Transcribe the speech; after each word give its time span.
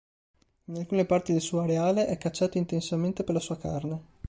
In 0.65 0.77
alcune 0.77 1.05
parti 1.05 1.31
del 1.31 1.41
suo 1.41 1.59
areale 1.59 2.07
è 2.07 2.17
cacciato 2.17 2.57
intensamente 2.57 3.23
per 3.23 3.35
la 3.35 3.39
sua 3.39 3.59
carne. 3.59 4.01